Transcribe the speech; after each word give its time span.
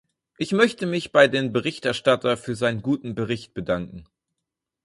Ich 0.39 0.51
möchte 0.51 0.87
mich 0.87 1.11
bei 1.11 1.27
dem 1.27 1.53
Berichterstatter 1.53 2.35
für 2.35 2.55
seinen 2.55 2.81
guten 2.81 3.13
Bericht 3.13 3.53
bedanken. 3.53 4.05